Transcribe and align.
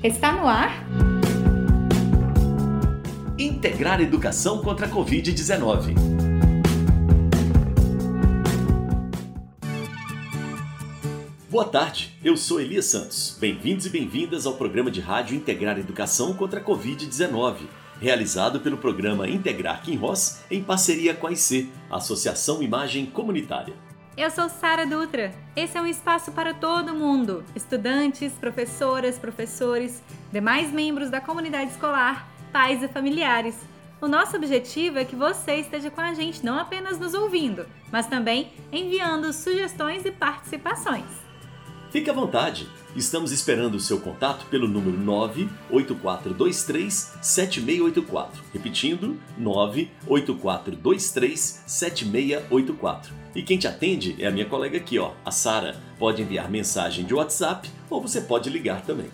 Está 0.00 0.30
no 0.30 0.46
ar? 0.46 0.86
Integrar 3.36 4.00
Educação 4.00 4.62
contra 4.62 4.86
a 4.86 4.88
Covid-19. 4.88 5.96
Boa 11.50 11.64
tarde, 11.64 12.16
eu 12.22 12.36
sou 12.36 12.60
Elias 12.60 12.84
Santos. 12.84 13.36
Bem-vindos 13.40 13.86
e 13.86 13.90
bem-vindas 13.90 14.46
ao 14.46 14.54
programa 14.54 14.88
de 14.88 15.00
rádio 15.00 15.36
Integrar 15.36 15.76
Educação 15.76 16.32
contra 16.32 16.60
a 16.60 16.64
Covid-19, 16.64 17.62
realizado 18.00 18.60
pelo 18.60 18.78
programa 18.78 19.28
Integrar 19.28 19.82
Kim 19.82 19.96
Ross 19.96 20.42
em 20.48 20.62
parceria 20.62 21.12
com 21.12 21.26
a 21.26 21.32
IC, 21.32 21.72
Associação 21.90 22.62
Imagem 22.62 23.04
Comunitária. 23.04 23.87
Eu 24.18 24.30
sou 24.32 24.48
Sara 24.48 24.84
Dutra. 24.84 25.32
Esse 25.54 25.78
é 25.78 25.80
um 25.80 25.86
espaço 25.86 26.32
para 26.32 26.52
todo 26.52 26.92
mundo: 26.92 27.44
estudantes, 27.54 28.32
professoras, 28.32 29.16
professores, 29.16 30.02
demais 30.32 30.72
membros 30.72 31.08
da 31.08 31.20
comunidade 31.20 31.70
escolar, 31.70 32.28
pais 32.52 32.82
e 32.82 32.88
familiares. 32.88 33.54
O 34.00 34.08
nosso 34.08 34.34
objetivo 34.34 34.98
é 34.98 35.04
que 35.04 35.14
você 35.14 35.58
esteja 35.58 35.88
com 35.88 36.00
a 36.00 36.14
gente 36.14 36.44
não 36.44 36.58
apenas 36.58 36.98
nos 36.98 37.14
ouvindo, 37.14 37.64
mas 37.92 38.08
também 38.08 38.50
enviando 38.72 39.32
sugestões 39.32 40.04
e 40.04 40.10
participações. 40.10 41.04
Fique 41.92 42.10
à 42.10 42.12
vontade. 42.12 42.68
Estamos 42.96 43.30
esperando 43.30 43.76
o 43.76 43.80
seu 43.80 44.00
contato 44.00 44.46
pelo 44.46 44.66
número 44.66 44.98
98423 44.98 47.18
7684. 47.22 48.42
Repetindo, 48.52 49.16
98423 49.38 51.62
7684. 51.68 53.27
E 53.38 53.42
quem 53.44 53.56
te 53.56 53.68
atende 53.68 54.16
é 54.18 54.26
a 54.26 54.32
minha 54.32 54.46
colega 54.46 54.78
aqui, 54.78 54.98
ó, 54.98 55.12
a 55.24 55.30
Sara. 55.30 55.80
Pode 55.96 56.20
enviar 56.20 56.50
mensagem 56.50 57.04
de 57.04 57.14
WhatsApp 57.14 57.70
ou 57.88 58.02
você 58.02 58.20
pode 58.20 58.50
ligar 58.50 58.84
também. 58.84 59.08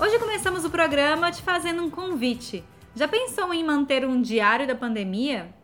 Hoje 0.00 0.18
começamos 0.18 0.64
o 0.64 0.70
programa 0.70 1.30
te 1.30 1.42
fazendo 1.42 1.80
um 1.80 1.90
convite. 1.90 2.64
Já 2.96 3.06
pensou 3.06 3.54
em 3.54 3.62
manter 3.62 4.04
um 4.04 4.20
diário 4.20 4.66
da 4.66 4.74
pandemia? 4.74 5.54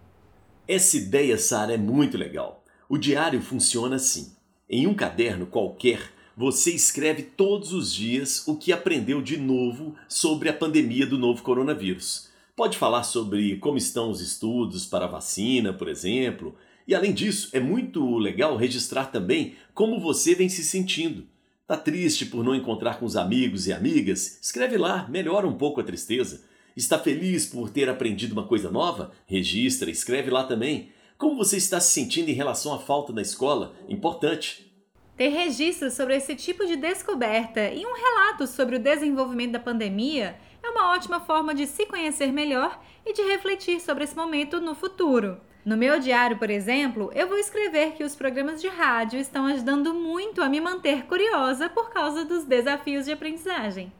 Essa 0.68 0.96
ideia, 0.96 1.36
Sara, 1.36 1.74
é 1.74 1.76
muito 1.76 2.16
legal. 2.16 2.62
O 2.88 2.96
diário 2.96 3.42
funciona 3.42 3.96
assim. 3.96 4.36
Em 4.70 4.86
um 4.86 4.94
caderno 4.94 5.44
qualquer, 5.44 6.12
você 6.36 6.72
escreve 6.72 7.22
todos 7.22 7.72
os 7.72 7.92
dias 7.92 8.46
o 8.46 8.56
que 8.56 8.72
aprendeu 8.72 9.20
de 9.20 9.36
novo 9.36 9.94
sobre 10.08 10.48
a 10.48 10.52
pandemia 10.52 11.06
do 11.06 11.18
novo 11.18 11.42
coronavírus. 11.42 12.30
Pode 12.56 12.78
falar 12.78 13.02
sobre 13.02 13.56
como 13.58 13.78
estão 13.78 14.10
os 14.10 14.20
estudos 14.20 14.86
para 14.86 15.04
a 15.06 15.08
vacina, 15.08 15.72
por 15.72 15.88
exemplo. 15.88 16.54
E 16.86 16.94
além 16.94 17.12
disso, 17.12 17.48
é 17.52 17.60
muito 17.60 18.18
legal 18.18 18.56
registrar 18.56 19.06
também 19.06 19.54
como 19.74 20.00
você 20.00 20.34
vem 20.34 20.48
se 20.48 20.64
sentindo. 20.64 21.26
Tá 21.66 21.76
triste 21.76 22.26
por 22.26 22.44
não 22.44 22.54
encontrar 22.54 22.98
com 22.98 23.06
os 23.06 23.16
amigos 23.16 23.66
e 23.66 23.72
amigas? 23.72 24.38
Escreve 24.42 24.76
lá, 24.76 25.08
melhora 25.08 25.46
um 25.46 25.54
pouco 25.54 25.80
a 25.80 25.84
tristeza. 25.84 26.44
Está 26.76 26.98
feliz 26.98 27.46
por 27.46 27.70
ter 27.70 27.88
aprendido 27.88 28.32
uma 28.32 28.46
coisa 28.46 28.70
nova? 28.70 29.12
Registra, 29.26 29.90
escreve 29.90 30.30
lá 30.30 30.44
também. 30.44 30.90
Como 31.16 31.36
você 31.36 31.56
está 31.56 31.78
se 31.78 31.92
sentindo 31.92 32.30
em 32.30 32.34
relação 32.34 32.74
à 32.74 32.78
falta 32.78 33.12
na 33.12 33.22
escola? 33.22 33.74
Importante. 33.88 34.71
Ter 35.16 35.28
registros 35.28 35.92
sobre 35.92 36.16
esse 36.16 36.34
tipo 36.34 36.64
de 36.64 36.74
descoberta 36.74 37.68
e 37.68 37.84
um 37.84 37.92
relato 37.92 38.46
sobre 38.46 38.76
o 38.76 38.78
desenvolvimento 38.78 39.52
da 39.52 39.60
pandemia 39.60 40.36
é 40.62 40.70
uma 40.70 40.94
ótima 40.94 41.20
forma 41.20 41.54
de 41.54 41.66
se 41.66 41.84
conhecer 41.84 42.32
melhor 42.32 42.80
e 43.04 43.12
de 43.12 43.20
refletir 43.22 43.78
sobre 43.80 44.04
esse 44.04 44.16
momento 44.16 44.58
no 44.58 44.74
futuro. 44.74 45.38
No 45.66 45.76
meu 45.76 46.00
diário, 46.00 46.38
por 46.38 46.48
exemplo, 46.48 47.10
eu 47.14 47.28
vou 47.28 47.36
escrever 47.38 47.92
que 47.92 48.02
os 48.02 48.16
programas 48.16 48.60
de 48.60 48.68
rádio 48.68 49.20
estão 49.20 49.46
ajudando 49.46 49.92
muito 49.92 50.42
a 50.42 50.48
me 50.48 50.60
manter 50.62 51.04
curiosa 51.04 51.68
por 51.68 51.90
causa 51.90 52.24
dos 52.24 52.44
desafios 52.44 53.04
de 53.04 53.12
aprendizagem. 53.12 53.92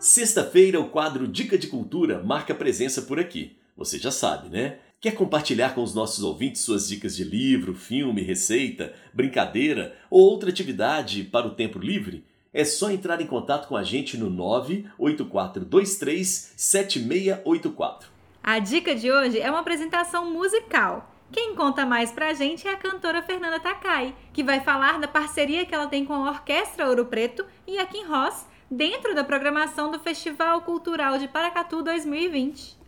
Sexta-feira, 0.00 0.80
o 0.80 0.90
quadro 0.90 1.28
Dica 1.28 1.56
de 1.56 1.68
Cultura 1.68 2.22
marca 2.22 2.54
presença 2.54 3.02
por 3.02 3.20
aqui. 3.20 3.56
Você 3.76 3.98
já 3.98 4.10
sabe, 4.10 4.48
né? 4.48 4.78
Quer 5.04 5.14
compartilhar 5.14 5.74
com 5.74 5.82
os 5.82 5.94
nossos 5.94 6.24
ouvintes 6.24 6.62
suas 6.62 6.88
dicas 6.88 7.14
de 7.14 7.24
livro, 7.24 7.74
filme, 7.74 8.22
receita, 8.22 8.94
brincadeira 9.12 9.94
ou 10.08 10.22
outra 10.22 10.48
atividade 10.48 11.24
para 11.24 11.46
o 11.46 11.54
tempo 11.54 11.78
livre? 11.78 12.24
É 12.54 12.64
só 12.64 12.90
entrar 12.90 13.20
em 13.20 13.26
contato 13.26 13.68
com 13.68 13.76
a 13.76 13.82
gente 13.82 14.16
no 14.16 14.30
98423 14.30 16.54
7684. 16.56 18.08
A 18.42 18.58
dica 18.58 18.94
de 18.94 19.12
hoje 19.12 19.38
é 19.38 19.50
uma 19.50 19.60
apresentação 19.60 20.32
musical. 20.32 21.14
Quem 21.30 21.54
conta 21.54 21.84
mais 21.84 22.10
pra 22.10 22.32
gente 22.32 22.66
é 22.66 22.72
a 22.72 22.78
cantora 22.78 23.20
Fernanda 23.20 23.60
Takai, 23.60 24.16
que 24.32 24.42
vai 24.42 24.60
falar 24.60 24.98
da 24.98 25.06
parceria 25.06 25.66
que 25.66 25.74
ela 25.74 25.86
tem 25.86 26.06
com 26.06 26.14
a 26.14 26.30
Orquestra 26.30 26.88
Ouro 26.88 27.04
Preto 27.04 27.44
e 27.66 27.76
a 27.76 27.84
Kim 27.84 28.06
Ross 28.06 28.46
dentro 28.70 29.14
da 29.14 29.22
programação 29.22 29.90
do 29.90 29.98
Festival 29.98 30.62
Cultural 30.62 31.18
de 31.18 31.28
Paracatu 31.28 31.82
2020. 31.82 32.83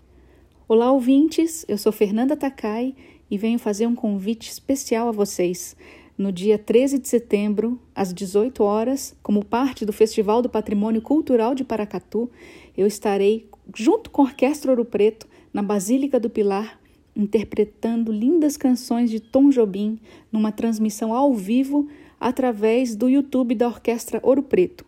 Olá, 0.69 0.91
ouvintes. 0.91 1.65
Eu 1.69 1.79
sou 1.79 1.93
Fernanda 1.93 2.37
Takai 2.37 2.93
e 3.31 3.39
venho 3.39 3.57
fazer 3.57 3.87
um 3.87 3.95
convite 3.95 4.51
especial 4.51 5.09
a 5.09 5.13
vocês. 5.13 5.77
No 6.19 6.33
dia 6.33 6.59
13 6.59 6.99
de 6.99 7.07
setembro, 7.07 7.81
às 7.95 8.13
18 8.13 8.65
horas, 8.65 9.15
como 9.23 9.45
parte 9.45 9.87
do 9.87 9.93
Festival 9.93 10.43
do 10.43 10.49
Patrimônio 10.49 11.01
Cultural 11.01 11.55
de 11.55 11.63
Paracatu, 11.63 12.29
eu 12.77 12.85
estarei 12.85 13.49
junto 13.77 14.11
com 14.11 14.23
a 14.23 14.25
Orquestra 14.25 14.73
Ouro 14.73 14.85
Preto 14.85 15.29
na 15.53 15.63
Basílica 15.63 16.19
do 16.19 16.29
Pilar, 16.29 16.81
interpretando 17.15 18.11
lindas 18.11 18.57
canções 18.57 19.09
de 19.09 19.21
Tom 19.21 19.51
Jobim 19.51 20.01
numa 20.33 20.51
transmissão 20.51 21.15
ao 21.15 21.33
vivo 21.33 21.87
através 22.19 22.97
do 22.97 23.09
YouTube 23.09 23.55
da 23.55 23.69
Orquestra 23.69 24.19
Ouro 24.21 24.43
Preto. 24.43 24.85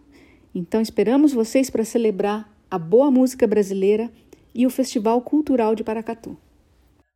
Então 0.53 0.81
esperamos 0.81 1.33
vocês 1.33 1.71
para 1.71 1.85
celebrar 1.85 2.53
a 2.69 2.81
boa 2.81 3.13
música 3.13 3.47
brasileira 3.47 4.11
e 4.55 4.67
o 4.67 4.71
Festival 4.71 5.21
Cultural 5.23 5.75
de 5.75 5.85
Paracatu. 5.85 6.37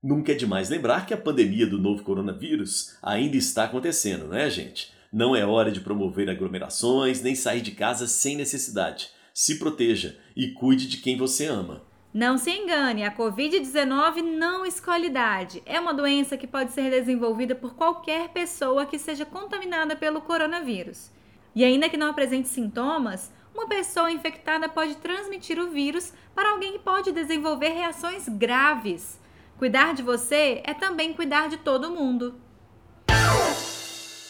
Nunca 0.03 0.33
é 0.33 0.35
demais 0.35 0.69
lembrar 0.69 1.07
que 1.07 1.15
a 1.15 1.17
pandemia 1.17 1.67
do 1.67 1.79
novo 1.79 2.03
coronavírus 2.03 2.97
ainda 3.03 3.37
está 3.37 3.65
acontecendo, 3.65 4.29
não 4.29 4.37
é, 4.37 4.51
gente? 4.51 4.93
Não 5.13 5.37
é 5.37 5.45
hora 5.45 5.71
de 5.71 5.81
promover 5.81 6.29
aglomerações 6.29 7.23
nem 7.23 7.35
sair 7.35 7.61
de 7.61 7.73
casa 7.73 8.07
sem 8.07 8.35
necessidade. 8.35 9.11
Se 9.33 9.59
proteja 9.59 10.17
e 10.35 10.49
cuide 10.49 10.89
de 10.89 10.97
quem 10.97 11.17
você 11.17 11.47
ama. 11.47 11.83
Não 12.13 12.37
se 12.37 12.51
engane, 12.51 13.05
a 13.05 13.17
Covid-19 13.17 14.23
não 14.23 14.67
escolhe 14.67 15.07
idade. 15.07 15.63
É 15.65 15.81
uma 15.81 15.95
doença 15.95 16.37
que 16.37 16.47
pode 16.47 16.73
ser 16.73 16.91
desenvolvida 16.91 17.55
por 17.55 17.75
qualquer 17.75 18.29
pessoa 18.29 18.85
que 18.85 18.99
seja 18.99 19.25
contaminada 19.25 19.97
pelo 19.97 20.21
coronavírus. 20.21 21.11
E 21.55 21.65
ainda 21.65 21.89
que 21.89 21.97
não 21.97 22.09
apresente 22.09 22.49
sintomas, 22.49 23.31
uma 23.55 23.67
pessoa 23.67 24.11
infectada 24.11 24.69
pode 24.69 24.97
transmitir 24.97 25.59
o 25.59 25.71
vírus 25.71 26.13
para 26.35 26.51
alguém 26.51 26.73
que 26.73 26.79
pode 26.79 27.13
desenvolver 27.13 27.69
reações 27.69 28.29
graves. 28.29 29.21
Cuidar 29.59 29.95
de 29.95 30.03
você 30.03 30.63
é 30.65 30.75
também 30.75 31.13
cuidar 31.13 31.49
de 31.49 31.59
todo 31.59 31.91
mundo. 31.91 32.35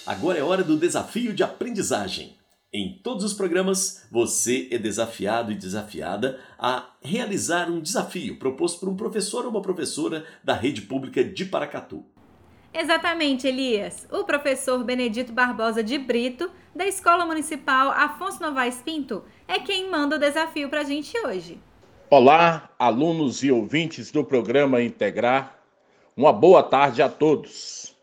Agora 0.07 0.39
é 0.39 0.43
hora 0.43 0.65
do 0.65 0.77
desafio 0.77 1.33
de 1.33 1.43
aprendizagem. 1.43 2.37
Em 2.75 3.01
todos 3.03 3.23
os 3.23 3.35
programas, 3.35 4.07
você 4.11 4.69
é 4.71 4.79
desafiado 4.79 5.53
e 5.53 5.55
desafiada 5.55 6.41
a 6.59 6.97
realizar 7.03 7.71
um 7.71 7.81
desafio 7.81 8.39
proposto 8.39 8.81
por 8.81 8.89
um 8.89 8.97
professor 8.97 9.45
ou 9.45 9.51
uma 9.51 9.63
professora 9.63 10.25
da 10.43 10.55
rede 10.55 10.83
pública 10.83 11.23
de 11.23 11.45
Paracatu. 11.45 12.05
Exatamente, 12.75 13.47
Elias. 13.47 14.09
O 14.11 14.25
professor 14.25 14.83
Benedito 14.83 15.31
Barbosa 15.31 15.85
de 15.85 15.99
Brito, 15.99 16.51
da 16.75 16.87
Escola 16.87 17.27
Municipal 17.27 17.91
Afonso 17.91 18.41
Novaes 18.41 18.81
Pinto, 18.83 19.25
é 19.47 19.59
quem 19.59 19.91
manda 19.91 20.17
o 20.17 20.19
desafio 20.19 20.71
para 20.71 20.81
a 20.81 20.85
gente 20.85 21.15
hoje. 21.27 21.61
Olá, 22.09 22.71
alunos 22.79 23.45
e 23.45 23.53
ouvintes 23.53 24.11
do 24.11 24.25
programa 24.25 24.83
Integrar. 24.83 25.59
Uma 26.17 26.33
boa 26.33 26.63
tarde 26.63 27.03
a 27.03 27.11
todos. 27.11 27.95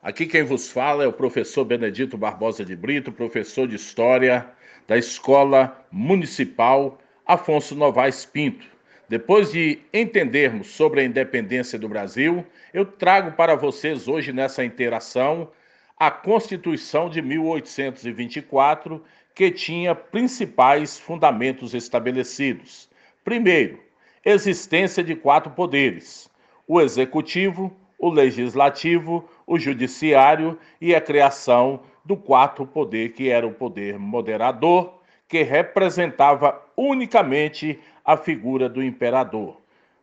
Aqui 0.00 0.24
quem 0.24 0.44
vos 0.44 0.70
fala 0.70 1.02
é 1.02 1.06
o 1.08 1.12
professor 1.12 1.64
Benedito 1.64 2.16
Barbosa 2.16 2.64
de 2.64 2.76
Brito, 2.76 3.10
professor 3.10 3.66
de 3.66 3.74
História 3.74 4.48
da 4.86 4.96
Escola 4.96 5.84
Municipal 5.90 6.98
Afonso 7.26 7.74
Novaes 7.74 8.24
Pinto. 8.24 8.75
Depois 9.08 9.52
de 9.52 9.78
entendermos 9.92 10.68
sobre 10.68 11.00
a 11.00 11.04
independência 11.04 11.78
do 11.78 11.88
Brasil, 11.88 12.44
eu 12.74 12.84
trago 12.84 13.32
para 13.32 13.54
vocês 13.54 14.08
hoje 14.08 14.32
nessa 14.32 14.64
interação 14.64 15.48
a 15.96 16.10
Constituição 16.10 17.08
de 17.08 17.22
1824, 17.22 19.02
que 19.32 19.50
tinha 19.50 19.94
principais 19.94 20.98
fundamentos 20.98 21.72
estabelecidos. 21.72 22.88
Primeiro, 23.24 23.78
existência 24.24 25.04
de 25.04 25.14
quatro 25.14 25.52
poderes: 25.52 26.28
o 26.66 26.80
executivo, 26.80 27.72
o 27.98 28.10
legislativo, 28.10 29.28
o 29.46 29.56
judiciário 29.56 30.58
e 30.80 30.96
a 30.96 31.00
criação 31.00 31.80
do 32.04 32.16
quarto 32.16 32.66
poder, 32.66 33.12
que 33.12 33.30
era 33.30 33.46
o 33.46 33.54
poder 33.54 34.00
moderador, 34.00 34.98
que 35.28 35.42
representava 35.42 36.60
unicamente 36.76 37.78
a 38.06 38.16
figura 38.16 38.68
do 38.68 38.82
imperador. 38.82 39.60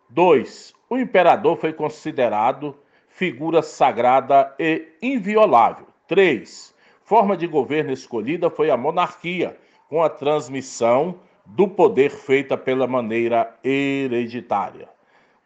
2. 0.09 0.75
o 0.89 0.97
imperador 0.97 1.57
foi 1.57 1.71
considerado 1.73 2.77
figura 3.07 3.63
sagrada 3.63 4.53
e 4.59 4.89
inviolável. 5.01 5.87
3. 6.07 6.75
Forma 7.03 7.37
de 7.37 7.47
governo 7.47 7.91
escolhida 7.91 8.49
foi 8.49 8.69
a 8.69 8.77
monarquia, 8.77 9.57
com 9.89 10.03
a 10.03 10.09
transmissão 10.09 11.19
do 11.45 11.67
poder 11.67 12.11
feita 12.11 12.57
pela 12.57 12.87
maneira 12.87 13.55
hereditária. 13.63 14.89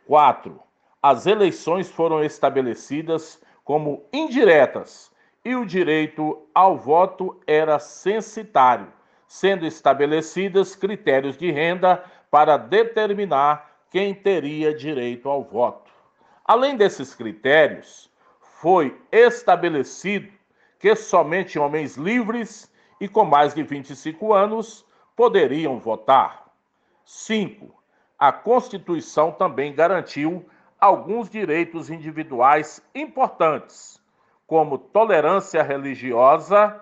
4. 0.05 0.59
As 1.01 1.25
eleições 1.25 1.89
foram 1.89 2.23
estabelecidas 2.23 3.41
como 3.63 4.03
indiretas 4.11 5.11
e 5.43 5.55
o 5.55 5.65
direito 5.65 6.45
ao 6.53 6.77
voto 6.77 7.39
era 7.45 7.79
censitário, 7.79 8.87
sendo 9.27 9.65
estabelecidos 9.65 10.75
critérios 10.75 11.37
de 11.37 11.51
renda 11.51 12.03
para 12.29 12.57
determinar 12.57 13.71
quem 13.89 14.13
teria 14.13 14.73
direito 14.73 15.29
ao 15.29 15.43
voto. 15.43 15.91
Além 16.43 16.75
desses 16.75 17.13
critérios, 17.13 18.09
foi 18.61 18.99
estabelecido 19.11 20.31
que 20.79 20.95
somente 20.95 21.57
homens 21.57 21.95
livres 21.95 22.71
e 22.99 23.07
com 23.07 23.25
mais 23.25 23.53
de 23.53 23.63
25 23.63 24.33
anos 24.33 24.85
poderiam 25.15 25.79
votar. 25.79 26.45
5. 27.05 27.73
A 28.17 28.31
Constituição 28.31 29.31
também 29.31 29.73
garantiu 29.73 30.45
alguns 30.79 31.29
direitos 31.29 31.89
individuais 31.89 32.81
importantes, 32.93 34.01
como 34.45 34.77
tolerância 34.77 35.61
religiosa, 35.63 36.81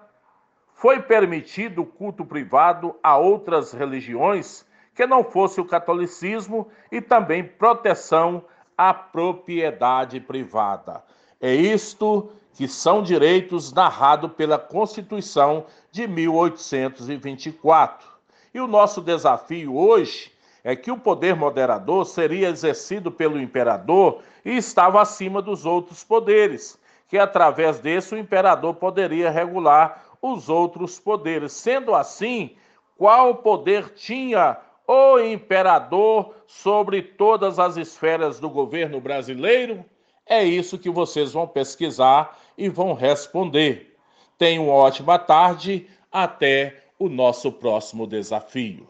foi 0.73 1.01
permitido 1.01 1.81
o 1.81 1.85
culto 1.85 2.25
privado 2.25 2.95
a 3.01 3.17
outras 3.17 3.71
religiões 3.71 4.65
que 4.95 5.05
não 5.05 5.23
fosse 5.23 5.59
o 5.59 5.65
catolicismo 5.65 6.67
e 6.91 7.01
também 7.01 7.43
proteção 7.43 8.45
à 8.77 8.93
propriedade 8.93 10.19
privada. 10.21 11.03
É 11.41 11.53
isto 11.53 12.31
que 12.53 12.67
são 12.67 13.03
direitos 13.03 13.73
narrados 13.73 14.31
pela 14.31 14.57
Constituição 14.57 15.65
de 15.91 16.07
1824. 16.07 18.07
E 18.53 18.61
o 18.61 18.67
nosso 18.67 19.01
desafio 19.01 19.75
hoje 19.75 20.31
é 20.63 20.75
que 20.75 20.89
o 20.89 20.97
poder 20.97 21.35
moderador 21.35 22.05
seria 22.05 22.47
exercido 22.47 23.11
pelo 23.11 23.39
imperador 23.39 24.21
e 24.45 24.55
estava 24.55 25.01
acima 25.01 25.41
dos 25.41 25.65
outros 25.65 26.05
poderes, 26.05 26.79
que 27.09 27.17
através 27.17 27.79
desse 27.79 28.15
o 28.15 28.17
imperador 28.17 28.75
poderia 28.75 29.29
regular 29.29 30.05
os 30.21 30.47
outros 30.47 30.97
poderes. 30.97 31.51
Sendo 31.51 31.93
assim, 31.93 32.55
qual 32.97 33.35
poder 33.35 33.89
tinha 33.89 34.57
o 34.87 35.19
imperador 35.19 36.35
sobre 36.47 37.01
todas 37.01 37.59
as 37.59 37.77
esferas 37.77 38.39
do 38.39 38.49
governo 38.49 38.99
brasileiro? 38.99 39.85
É 40.25 40.43
isso 40.43 40.77
que 40.77 40.89
vocês 40.89 41.33
vão 41.33 41.47
pesquisar 41.47 42.39
e 42.57 42.69
vão 42.69 42.93
responder. 42.93 43.95
Tenham 44.37 44.65
uma 44.65 44.73
ótima 44.73 45.19
tarde. 45.19 45.87
Até 46.11 46.83
o 46.97 47.09
nosso 47.09 47.51
próximo 47.51 48.07
desafio. 48.07 48.87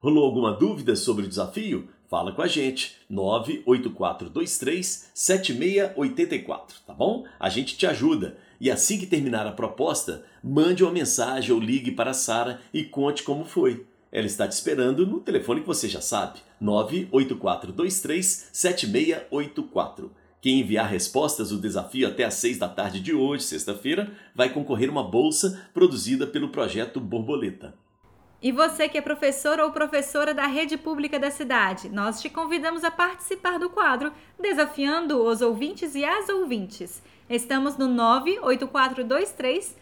Rolou 0.00 0.24
alguma 0.24 0.52
dúvida 0.52 0.96
sobre 0.96 1.24
o 1.24 1.28
desafio? 1.28 1.88
Fala 2.08 2.32
com 2.32 2.42
a 2.42 2.48
gente, 2.48 2.96
98423 3.08 5.12
7684, 5.14 6.80
tá 6.84 6.92
bom? 6.92 7.24
A 7.38 7.48
gente 7.48 7.76
te 7.76 7.86
ajuda. 7.86 8.36
E 8.60 8.70
assim 8.70 8.98
que 8.98 9.06
terminar 9.06 9.46
a 9.46 9.52
proposta, 9.52 10.24
mande 10.42 10.82
uma 10.82 10.92
mensagem 10.92 11.54
ou 11.54 11.60
ligue 11.60 11.92
para 11.92 12.10
a 12.10 12.14
Sara 12.14 12.60
e 12.74 12.84
conte 12.84 13.22
como 13.22 13.44
foi. 13.44 13.86
Ela 14.12 14.26
está 14.26 14.46
te 14.46 14.52
esperando 14.52 15.06
no 15.06 15.20
telefone 15.20 15.62
que 15.62 15.66
você 15.66 15.88
já 15.88 16.02
sabe, 16.02 16.40
98423 16.60 18.50
7684. 18.52 20.12
Quem 20.38 20.60
enviar 20.60 20.86
respostas 20.86 21.48
do 21.48 21.58
desafio 21.58 22.06
até 22.06 22.24
às 22.24 22.34
6 22.34 22.58
da 22.58 22.68
tarde 22.68 23.00
de 23.00 23.14
hoje, 23.14 23.44
sexta-feira, 23.44 24.12
vai 24.34 24.52
concorrer 24.52 24.90
uma 24.90 25.02
bolsa 25.02 25.66
produzida 25.72 26.26
pelo 26.26 26.50
projeto 26.50 27.00
Borboleta. 27.00 27.74
E 28.42 28.52
você 28.52 28.86
que 28.88 28.98
é 28.98 29.00
professor 29.00 29.58
ou 29.60 29.70
professora 29.70 30.34
da 30.34 30.46
rede 30.46 30.76
pública 30.76 31.18
da 31.18 31.30
cidade, 31.30 31.88
nós 31.88 32.20
te 32.20 32.28
convidamos 32.28 32.84
a 32.84 32.90
participar 32.90 33.58
do 33.58 33.70
quadro 33.70 34.12
Desafiando 34.38 35.22
os 35.22 35.40
ouvintes 35.40 35.94
e 35.94 36.04
as 36.04 36.28
ouvintes. 36.28 37.00
Estamos 37.30 37.78
no 37.78 37.86
98423 37.88 39.76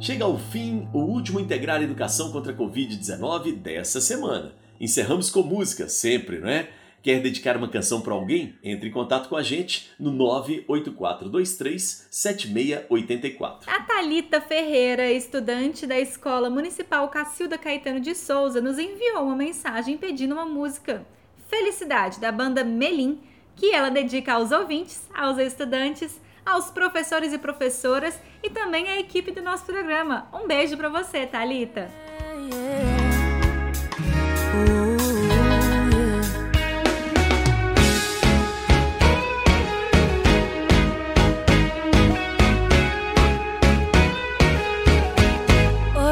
Chega 0.00 0.24
ao 0.24 0.38
fim 0.38 0.88
o 0.94 1.00
último 1.00 1.38
Integrar 1.38 1.82
Educação 1.82 2.32
contra 2.32 2.52
a 2.52 2.56
Covid-19 2.56 3.52
dessa 3.56 4.00
semana. 4.00 4.54
Encerramos 4.80 5.28
com 5.28 5.42
música, 5.42 5.90
sempre, 5.90 6.38
não 6.38 6.48
é? 6.48 6.70
Quer 7.02 7.20
dedicar 7.20 7.54
uma 7.54 7.68
canção 7.68 8.00
para 8.00 8.14
alguém? 8.14 8.54
Entre 8.64 8.88
em 8.88 8.92
contato 8.92 9.28
com 9.28 9.36
a 9.36 9.42
gente 9.42 9.90
no 10.00 10.10
98423 10.10 12.08
7684. 12.10 13.70
A 13.70 13.82
Talita 13.82 14.40
Ferreira, 14.40 15.12
estudante 15.12 15.86
da 15.86 16.00
Escola 16.00 16.48
Municipal 16.48 17.06
Cacilda 17.10 17.58
Caetano 17.58 18.00
de 18.00 18.14
Souza, 18.14 18.58
nos 18.58 18.78
enviou 18.78 19.24
uma 19.24 19.36
mensagem 19.36 19.98
pedindo 19.98 20.32
uma 20.32 20.46
música 20.46 21.06
Felicidade 21.46 22.18
da 22.18 22.32
banda 22.32 22.64
Melim, 22.64 23.20
que 23.54 23.74
ela 23.74 23.90
dedica 23.90 24.32
aos 24.32 24.50
ouvintes, 24.50 25.02
aos 25.14 25.36
estudantes, 25.36 26.18
aos 26.44 26.70
professores 26.70 27.32
e 27.32 27.38
professoras 27.38 28.18
e 28.42 28.50
também 28.50 28.88
à 28.88 28.98
equipe 28.98 29.30
do 29.30 29.42
nosso 29.42 29.64
programa. 29.64 30.28
Um 30.32 30.46
beijo 30.46 30.76
para 30.76 30.88
você, 30.88 31.26
Talita. 31.26 31.90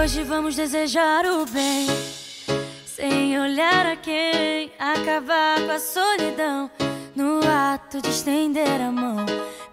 Hoje 0.01 0.23
vamos 0.23 0.57
desejar 0.57 1.27
o 1.27 1.45
bem, 1.47 1.87
sem 2.87 3.39
olhar 3.39 3.85
a 3.85 3.97
quem, 3.97 4.73
acabar 4.79 5.61
com 5.67 5.73
a 5.73 5.79
solidão 5.79 6.71
no 7.15 7.41
ato 7.47 8.01
de 8.01 8.09
estender 8.09 8.81
a 8.81 8.91
mão. 8.91 9.27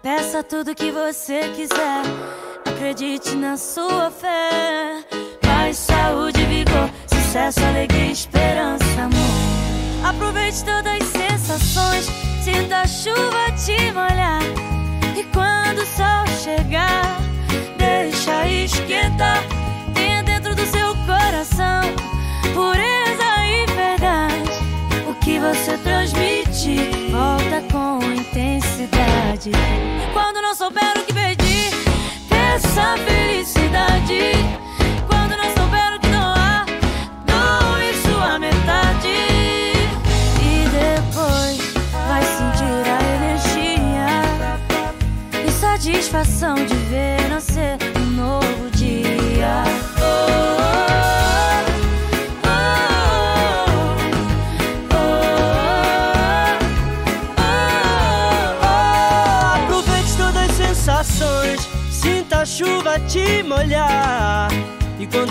Peça 0.06 0.40
tudo 0.40 0.72
que 0.72 0.92
você 0.92 1.48
quiser. 1.48 2.02
Acredite 2.64 3.34
na 3.34 3.56
sua 3.56 4.08
fé. 4.08 5.02
Paz, 5.42 5.78
saúde, 5.78 6.44
vigor, 6.44 6.88
sucesso, 7.08 7.58
alegria, 7.64 8.12
esperança, 8.12 8.84
amor. 9.02 10.08
Aproveite 10.08 10.64
todas 10.64 10.86
as 10.86 11.08
sensações. 11.08 12.06
Sinta 12.40 12.82
a 12.82 12.86
chuva 12.86 13.50
te 13.56 13.90
molhar. 13.90 14.42
E 15.18 15.24
quando 15.34 15.80
o 15.80 15.86
sol 15.86 16.24
chegar, 16.40 17.18
deixa 17.76 18.46
esquentar. 18.46 19.42
Tenha 19.92 20.22
dentro 20.22 20.54
do 20.54 20.66
seu 20.66 20.94
coração 21.04 21.82
pureza 22.54 23.44
e 23.44 23.66
verdade. 23.74 24.50
O 25.10 25.14
que 25.16 25.40
você 25.40 25.76
transmite, 25.78 26.76
volta 27.10 27.60
com 27.72 27.98
intensidade. 28.12 29.50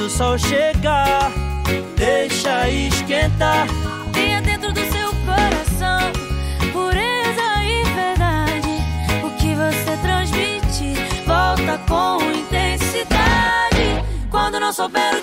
O 0.06 0.10
sol 0.10 0.38
chegar, 0.38 1.32
deixa 1.96 2.70
esquentar. 2.70 3.68
Tenha 4.14 4.40
dentro 4.42 4.72
do 4.72 4.80
seu 4.92 5.10
coração 5.26 6.12
pureza 6.72 7.64
e 7.64 7.84
verdade. 7.96 8.70
O 9.24 9.30
que 9.32 9.56
você 9.56 9.98
transmite 10.04 10.94
volta 11.26 11.80
com 11.88 12.22
intensidade. 12.32 14.06
Quando 14.30 14.60
não 14.60 14.72
souber 14.72 15.15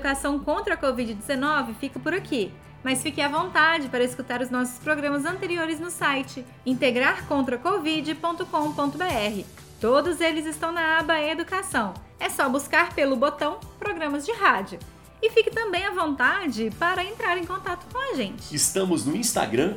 Educação 0.00 0.38
contra 0.38 0.76
a 0.76 0.78
Covid-19 0.78 1.74
fica 1.78 2.00
por 2.00 2.14
aqui. 2.14 2.50
Mas 2.82 3.02
fique 3.02 3.20
à 3.20 3.28
vontade 3.28 3.90
para 3.90 4.02
escutar 4.02 4.40
os 4.40 4.48
nossos 4.48 4.78
programas 4.78 5.26
anteriores 5.26 5.78
no 5.78 5.90
site 5.90 6.42
integrarcontracovid.com.br. 6.64 9.44
Todos 9.78 10.22
eles 10.22 10.46
estão 10.46 10.72
na 10.72 10.98
aba 10.98 11.20
Educação. 11.20 11.92
É 12.18 12.30
só 12.30 12.48
buscar 12.48 12.94
pelo 12.94 13.14
botão 13.14 13.60
Programas 13.78 14.24
de 14.24 14.32
Rádio. 14.32 14.78
E 15.22 15.28
fique 15.28 15.50
também 15.50 15.84
à 15.84 15.90
vontade 15.90 16.72
para 16.78 17.04
entrar 17.04 17.36
em 17.36 17.44
contato 17.44 17.84
com 17.92 17.98
a 17.98 18.14
gente. 18.14 18.56
Estamos 18.56 19.04
no 19.04 19.14
Instagram, 19.14 19.76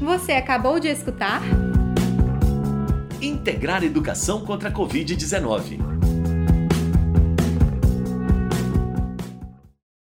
Você 0.00 0.32
acabou 0.32 0.80
de 0.80 0.88
escutar? 0.88 1.42
Integrar 3.20 3.84
Educação 3.84 4.46
contra 4.46 4.70
a 4.70 4.72
Covid-19 4.72 5.91